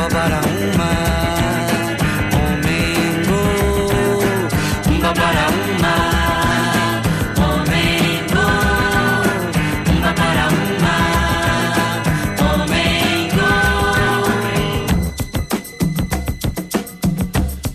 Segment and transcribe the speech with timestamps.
[0.00, 0.90] umba bara uma,
[2.40, 3.40] omengo,
[4.88, 6.10] umba bara uma.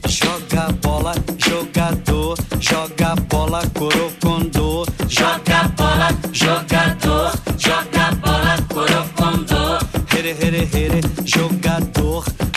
[0.07, 3.15] joga bola, jogador, Joga
[5.77, 9.77] bola, jogador, joga bola, corocondô.
[10.11, 11.94] Here, here, here, jogador.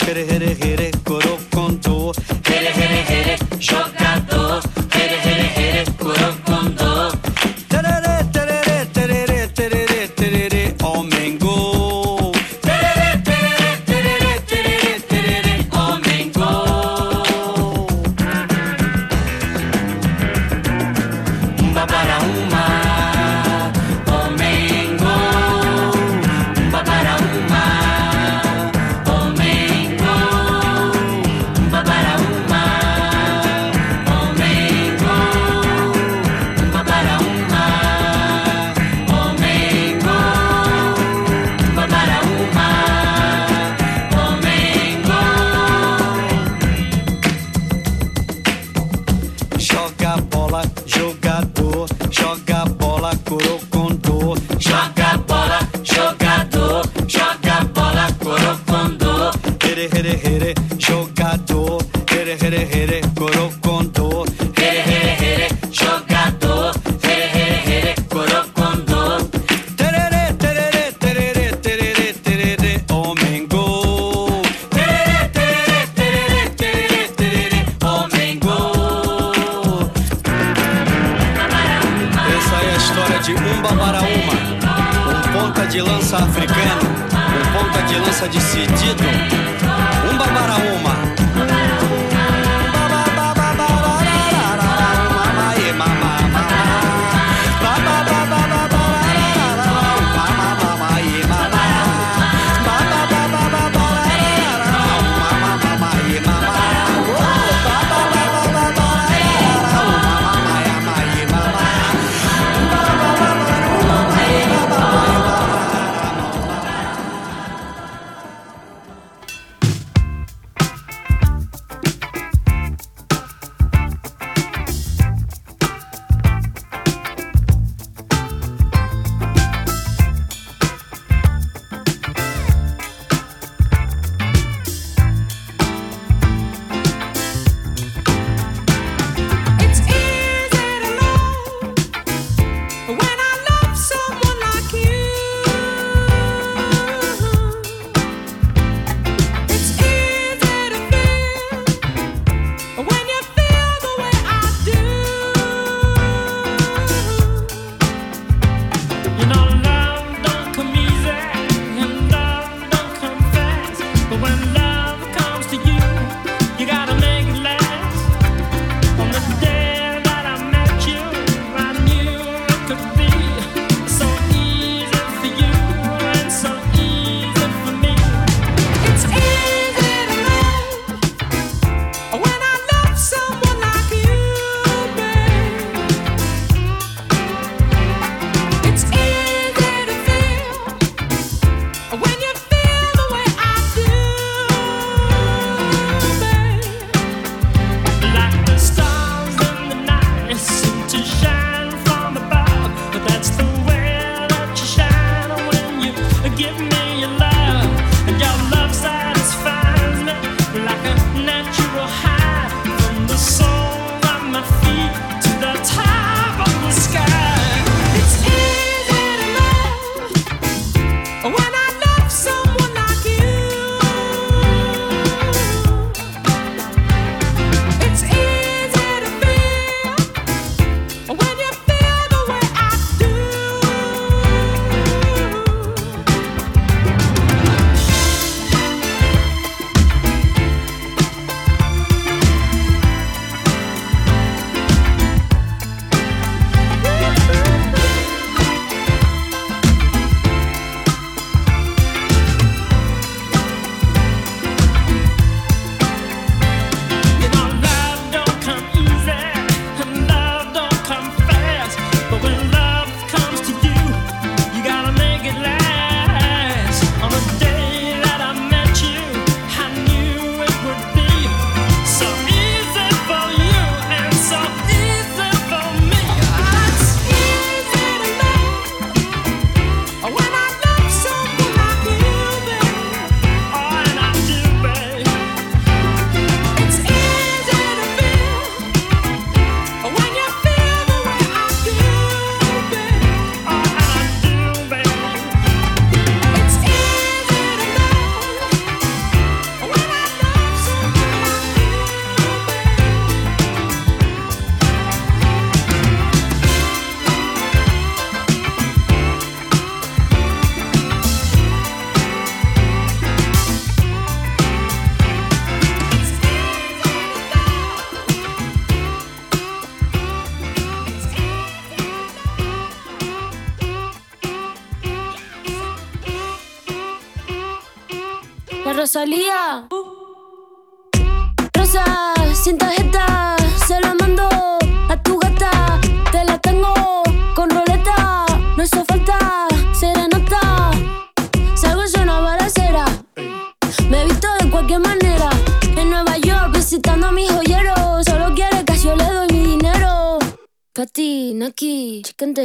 [0.08, 0.57] hit it, hit it.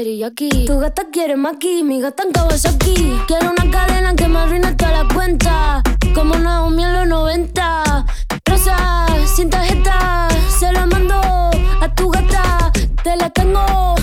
[0.04, 3.22] Tu gata quiere maki, mi gata en Kawasaki.
[3.26, 5.82] Quiero una cadena que me arruine toda la cuenta.
[6.14, 8.06] Como Naomi en los 90.
[8.46, 10.28] Rosa, sin tarjeta,
[10.60, 12.70] se la mando a tu gata.
[13.02, 13.96] Te la tengo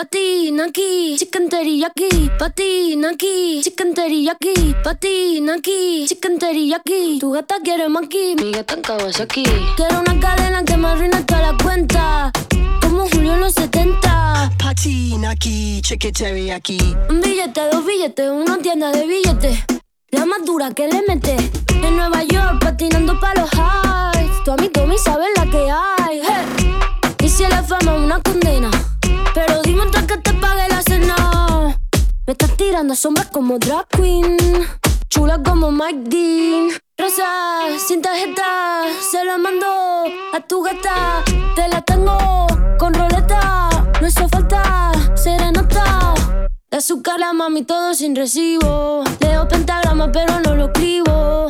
[0.00, 2.30] Pati, Naki, chicken teriyaki.
[2.38, 4.74] Pati, Naki, chicken teriyaki.
[4.82, 7.18] Pati, Naki, chicken teriyaki.
[7.20, 9.44] Tu gata quiere maki, mi gata en Kawasaki.
[9.76, 12.32] Quiero una cadena que me arruine toda la cuenta.
[12.80, 14.52] Como Julio en los 70.
[14.56, 16.78] Pati, naki, chicken teriyaki.
[17.10, 19.58] Un billete, dos billetes, una tienda de billetes.
[20.12, 21.36] La más dura que le mete.
[21.82, 24.44] En Nueva York, patinando pa' los highs.
[24.46, 26.22] Tu amigo me sabe la que hay.
[26.22, 26.72] Hey.
[27.22, 28.89] Y si la fama es una condena.
[29.34, 31.76] Pero dime antes que te pague la cena.
[32.26, 34.36] Me estás tirando sombras como drag queen.
[35.08, 36.70] Chula como Mike Dean.
[36.98, 39.66] Rosa, sin tarjeta, se la mando
[40.32, 41.22] a tu gata.
[41.54, 42.46] Te la tengo
[42.78, 43.70] con roleta.
[44.00, 46.14] No hizo falta serenata.
[46.70, 49.04] De azúcar la mami todo sin recibo.
[49.20, 51.48] Leo pentagrama pero no lo escribo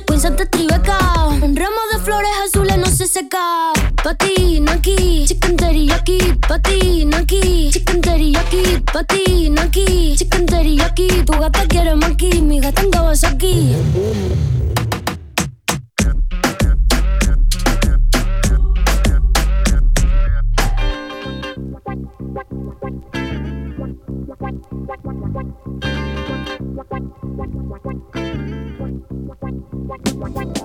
[0.00, 0.98] de Queens Tribeca.
[1.42, 3.72] Un ramo de flores azules no se seca.
[4.02, 6.18] Pa' ti, no aquí, chicken teriyaki.
[6.48, 8.82] Pa' ti, no aquí, chicken teriyaki.
[8.92, 11.08] Pa' aquí, chicken teriyaki.
[11.24, 13.76] Tu gata quiere maki, mi gata en Kawasaki.
[30.20, 30.59] one.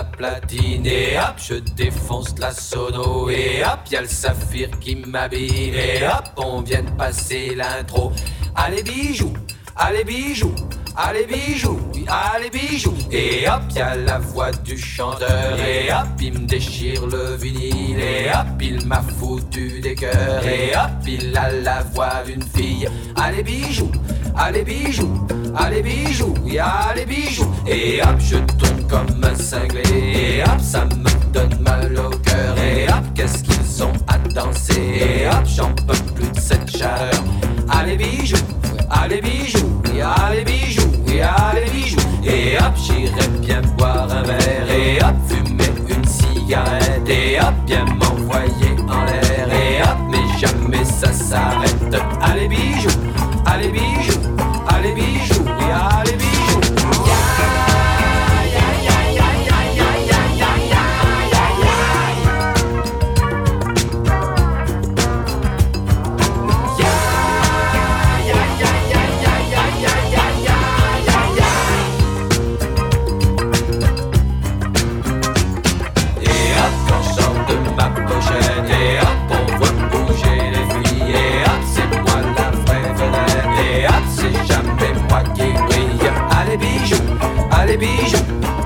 [0.00, 0.86] La platine.
[0.86, 3.28] Et hop, je défonce la sono.
[3.28, 5.72] Et hop, y'a le saphir qui m'habille.
[5.74, 8.12] Et hop, on vient de passer l'intro.
[8.54, 9.34] Allez, bijoux,
[9.76, 10.54] allez, bijoux.
[10.96, 11.78] Allez bijoux,
[12.08, 17.36] allez bijoux Et hop, y'a la voix du chanteur Et hop, il me déchire le
[17.36, 22.42] vinyle Et hop, il m'a foutu des cœurs Et hop, il a la voix d'une
[22.42, 23.92] fille Allez bijoux,
[24.36, 25.26] allez bijoux
[25.56, 29.82] Allez bijoux, allez bijoux Et hop, je tourne comme un cinglé.
[29.92, 32.56] Et hop, ça me donne mal au cœur.
[32.58, 34.74] Et hop, qu'est-ce qu'ils ont à danser?
[34.74, 37.22] Et hop, j'en peux plus de cette chaleur.
[37.68, 38.36] Allez bijoux,
[38.90, 40.90] allez bijoux, allez bijoux
[41.22, 44.70] allez bijoux Et hop j'irai bien boire un verre.
[44.70, 47.08] Et hop fumer une cigarette.
[47.08, 49.48] Et hop bien m'envoyer en l'air.
[49.48, 51.96] Et hop mais jamais ça s'arrête.
[52.20, 52.90] Allez bijoux,
[53.46, 54.20] allez bijoux,
[54.68, 55.39] allez bijoux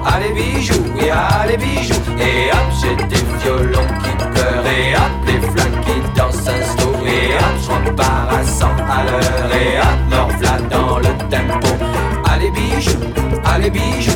[0.06, 1.94] allez bijoux, et allez bijoux.
[2.18, 6.94] Et hop, j'ai des violons qui pleurent, et hop, les flaques qui dansent un slow.
[7.06, 11.68] Et hop, je repars à 100 à l'heure, et hop, me dans le tempo.
[12.30, 12.99] Allez bijoux,
[13.44, 14.12] allez bijoux,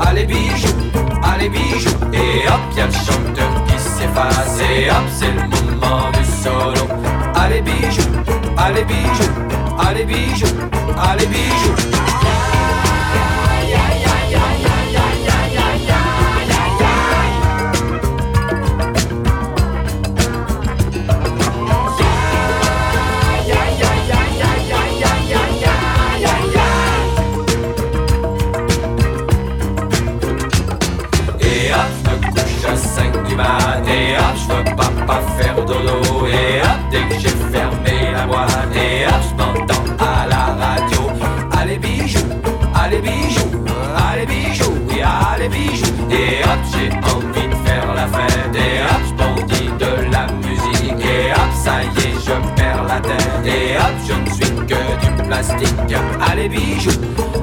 [0.00, 0.76] allez bijoux,
[1.22, 1.98] allez bijoux.
[2.12, 6.86] Et hop, y'a le chanteur qui s'efface, et hop, c'est le moment du solo.
[7.34, 8.02] Allez bijoux,
[8.56, 9.32] allez bijoux,
[9.78, 10.46] allez bijoux,
[10.98, 12.07] allez bijoux.
[33.40, 38.26] Et hop, je veux pas, pas faire dodo Et hop, dès que j'ai fermé la
[38.26, 41.10] boîte Et hop, je m'entends à la radio.
[41.56, 42.26] Allez bijoux,
[42.74, 43.50] allez bijoux,
[44.10, 49.02] allez bijoux Oui, allez bijoux Et hop, j'ai envie de faire la fête Et hop,
[49.08, 53.76] je bondis de la musique Et hop, ça y est, je perds la tête Et
[53.76, 55.94] hop, je ne suis que du plastique.
[56.28, 56.90] Allez bijoux,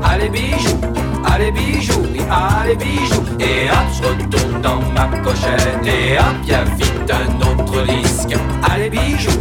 [0.04, 3.24] allez bijoux allez bijoux, allez bijoux.
[3.40, 5.86] Et hop, je retourne dans ma pochette.
[5.86, 8.36] Et hop, y'a vite un autre disque.
[8.70, 9.32] Allez bijoux,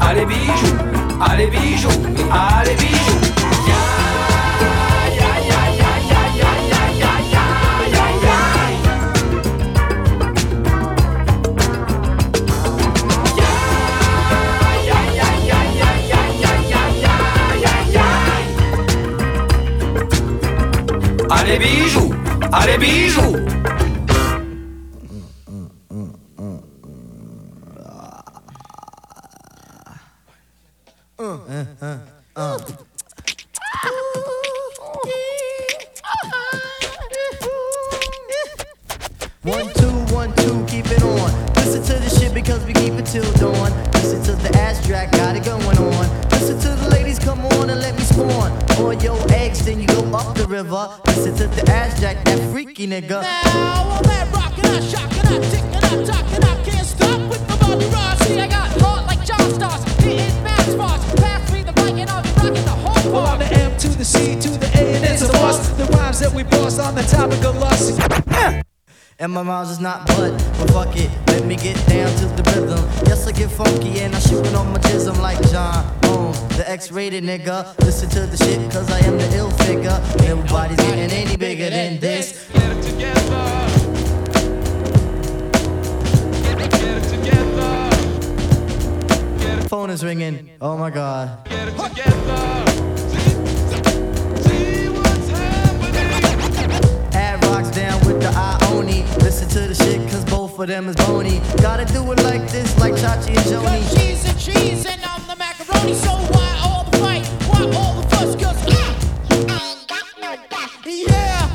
[0.00, 0.76] allez bijoux,
[1.20, 1.90] allez bijoux,
[2.30, 3.37] allez bijoux
[22.50, 23.57] Allez, bijou
[43.22, 43.72] till dawn.
[43.94, 46.28] Listen to the ass track, got it going on.
[46.30, 48.50] Listen to the ladies, come on and let me spawn.
[48.78, 50.88] All your eggs, then you go up the river.
[51.06, 53.22] Listen to the ass jack, that freaky nigga.
[53.22, 57.56] Now I'm at rockin', I shockin', I tickin', I talkin', I can't stop with the
[57.56, 58.18] Bobby Ross.
[58.26, 61.02] See, I got heart like John Starks, hitting mass bars.
[61.20, 63.32] Pass me the mic and I'll be rockin' the whole Well, part.
[63.32, 65.76] on the M to the C to the A and it's a must.
[65.76, 67.98] The rhymes that we boss on the topic of lust.
[69.20, 72.42] And my rhymes is not but, but fuck it, let me get down to the
[72.52, 72.78] rhythm.
[73.04, 76.70] Yes, I get funky and I shoot it on my jism like John Holmes, the
[76.70, 77.76] X-rated nigga.
[77.80, 80.00] Listen to the shit cause I am the ill figure.
[80.20, 82.48] Nobody's getting any bigger than this.
[82.52, 83.66] Get it together.
[86.44, 87.90] Get it, get it together.
[89.40, 91.44] Get it, Phone is ringing, oh my god.
[91.48, 92.67] get it together.
[97.68, 99.04] Add down with the Ione.
[99.18, 101.40] Listen to the shit cause both of them is bony.
[101.60, 103.98] Gotta do it like this, like Chachi and Cause Joni.
[103.98, 105.94] cheese and cheese and I'm the macaroni.
[105.94, 107.26] So why all the fight?
[107.48, 108.36] Why all the fuss?
[108.36, 108.72] Cause I,
[110.86, 111.48] yeah,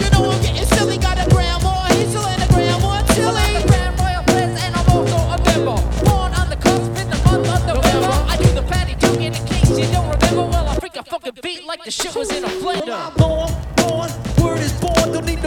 [0.00, 0.96] you know I'm getting silly.
[0.98, 3.62] Got a grandma Hazel and a grandma Tilly.
[3.68, 5.76] Grand Royal Bliss and I'm also a member.
[6.04, 8.14] Born on the cusp in the month of November.
[8.28, 10.44] I do the patty duke in the case you don't remember.
[10.48, 13.61] Well, I freak a fucking beat like the shit was in a blender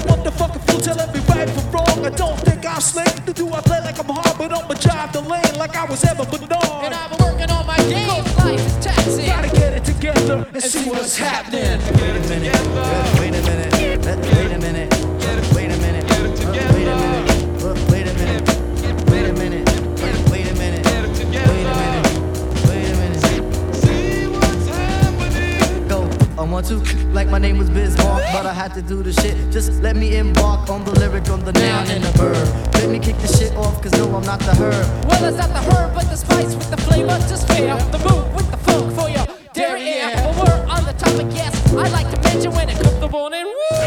[0.08, 2.06] motherfucking fool, tell every right from wrong.
[2.06, 4.76] I don't think I'm slick, to do I play like I'm hard, but on my
[4.76, 6.86] job the lane like I was ever Bernard.
[6.86, 9.26] And I've been working on my game, life is taxing.
[9.26, 11.80] Gotta get it together and, and see, see what's, happening.
[12.00, 12.54] Wait a minute.
[13.20, 13.74] Wait a minute.
[13.74, 14.26] Wait a minute.
[14.36, 14.94] Wait a minute.
[15.56, 16.06] Wait a minute.
[17.90, 18.46] Wait a minute.
[19.10, 19.66] Wait a minute.
[20.32, 20.86] Wait a minute.
[22.68, 23.22] Wait a minute.
[23.76, 25.88] See what's happening.
[25.88, 26.02] Go.
[26.46, 29.38] One, two like my name was Bismarck, but I had to do the shit.
[29.50, 32.74] Just let me embark on the lyric, on the noun and the verb.
[32.74, 34.86] Let me kick the shit off, cause no, I'm not the herb.
[35.08, 37.18] Well, it's not the herb, but the spice with the flavor.
[37.30, 37.78] Just fair.
[37.96, 40.12] The move with the funk for your derriere.
[40.14, 41.56] Well, we're on the topic, yes.
[41.74, 43.46] I like to mention when it comes to morning.
[43.46, 43.78] Woo!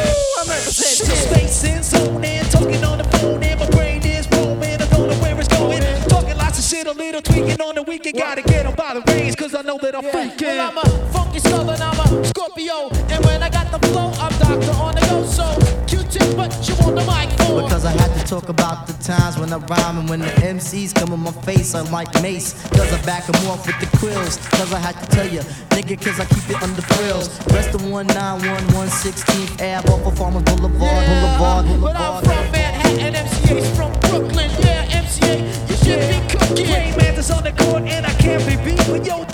[0.40, 1.16] I'm representing.
[1.28, 4.80] Space and zone and talking on the phone and my brain is roaming.
[4.80, 5.82] I don't know where it's going.
[6.08, 8.16] Talking lots of shit, a little tweaking on the weekend.
[8.16, 10.46] Gotta get get 'em by the reins, cause I know that I'm freaking.
[10.46, 12.88] Well, I'm a funky southern, I'm a Scorpio.
[13.12, 15.24] And when I got the flow, I'm doctor on the go.
[15.24, 15.44] So,
[15.86, 17.62] Q-Tip, what you on the mic for?
[17.62, 20.94] Because I had to talk about the times when I rhyme and when the MCs
[20.94, 22.54] come in my face, I'm like Mace.
[22.70, 24.36] Cause I back back 'em off with the quills.
[24.50, 25.40] Cause I had to tell you,
[25.70, 27.28] nigga, cause I keep it under frills.
[27.52, 31.80] Rest of 191, 16th Ave off of Farmers Boulevard, Boulevard, Boulevard.
[31.82, 32.24] But I'm Boulevard.
[32.24, 34.50] from Manhattan, MCA's from Brooklyn.
[34.60, 35.34] Yeah, MCA,
[35.68, 36.66] you should be cooking.
[36.98, 38.78] Rainman's on the court and I can't be beat.
[38.86, 39.24] But yo,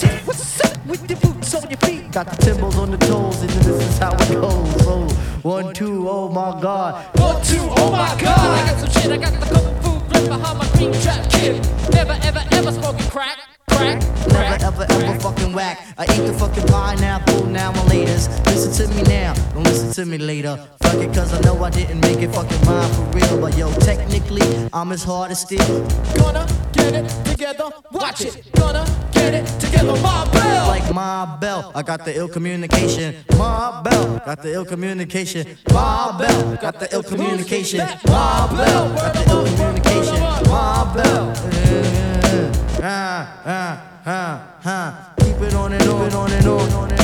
[2.14, 4.86] Got the timbals on the toes, and this is how it goes.
[4.86, 5.08] Oh,
[5.42, 7.04] one, two, oh my god.
[7.18, 8.38] One, two, oh my god.
[8.38, 11.60] I got some shit, I got the kung fu grip behind my green trap kid.
[11.90, 14.00] Never, ever, ever smoking crack, crack,
[14.30, 14.60] crack.
[14.60, 15.84] Never ever ever fucking whack.
[15.98, 18.28] I eat the fucking pineapple now fool now, my laters.
[18.46, 19.34] Listen to me now,
[19.94, 20.56] to me later.
[20.80, 23.40] Fuck it, cause I know I didn't make it fucking mine for real.
[23.40, 25.86] But yo, technically, I'm as hard as steel.
[26.16, 28.42] Gonna get it together, watch it.
[28.56, 30.66] Gonna get it together, my bell.
[30.66, 33.14] Like my bell, I got the ill communication.
[33.38, 35.46] My bell, got the ill communication.
[35.72, 37.78] My bell, got the ill communication.
[38.06, 40.20] My bell, got the ill communication.
[40.50, 41.32] My bell.
[42.82, 45.14] Ah, ah, ah, ah.
[45.20, 47.03] Keep it on and on, on and on and on,